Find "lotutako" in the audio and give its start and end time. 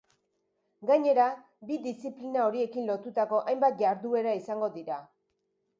2.93-3.45